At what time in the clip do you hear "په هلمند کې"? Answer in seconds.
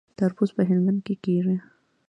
0.57-1.15